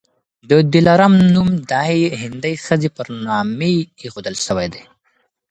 د 0.49 0.51
دلارام 0.73 1.13
نوم 1.33 1.49
د 1.69 1.71
هغي 1.87 2.05
هندۍ 2.21 2.55
ښځي 2.65 2.89
پر 2.97 3.07
نامي 3.27 3.75
ایښودل 4.01 4.35
سوی 4.45 4.67
دی. 4.73 4.83